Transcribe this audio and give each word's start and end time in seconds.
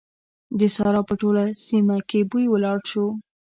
د 0.59 0.61
سارا 0.75 1.01
په 1.09 1.13
ټوله 1.21 1.43
سيمه 1.67 1.97
کې 2.09 2.19
بوی 2.29 2.45
ولاړ 2.49 2.77
شو. 2.89 3.05